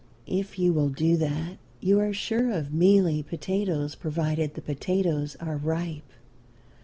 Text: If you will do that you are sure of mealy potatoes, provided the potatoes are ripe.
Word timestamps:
If 0.25 0.57
you 0.57 0.73
will 0.73 0.89
do 0.89 1.15
that 1.17 1.59
you 1.79 1.99
are 1.99 2.11
sure 2.11 2.49
of 2.49 2.73
mealy 2.73 3.21
potatoes, 3.21 3.93
provided 3.93 4.55
the 4.55 4.61
potatoes 4.63 5.35
are 5.39 5.57
ripe. 5.57 6.11